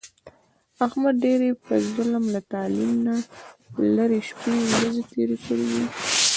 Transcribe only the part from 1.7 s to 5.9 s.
ظلم، له تعلیم نه لرې شپې او ورځې تېرې کړې دي.